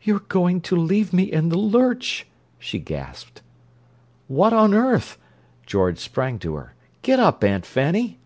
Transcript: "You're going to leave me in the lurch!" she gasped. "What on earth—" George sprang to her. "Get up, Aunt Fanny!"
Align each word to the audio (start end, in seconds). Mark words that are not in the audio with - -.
"You're 0.00 0.20
going 0.20 0.62
to 0.62 0.74
leave 0.76 1.12
me 1.12 1.24
in 1.24 1.50
the 1.50 1.58
lurch!" 1.58 2.26
she 2.58 2.78
gasped. 2.78 3.42
"What 4.26 4.54
on 4.54 4.72
earth—" 4.72 5.18
George 5.66 5.98
sprang 5.98 6.38
to 6.38 6.54
her. 6.54 6.72
"Get 7.02 7.20
up, 7.20 7.44
Aunt 7.44 7.66
Fanny!" 7.66 8.18